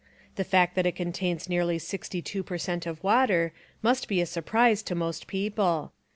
The 0.35 0.43
fact 0.43 0.73
that 0.73 0.87
it 0.87 0.95
contains 0.95 1.47
nearly 1.47 1.77
sixty 1.77 2.23
two 2.23 2.41
per 2.41 2.57
cent 2.57 2.87
of 2.87 3.03
water 3.03 3.53
must 3.83 4.07
be 4.07 4.19
a 4.19 4.25
surprise 4.25 4.81
to 4.81 4.95
most 4.95 5.27
people. 5.27 5.93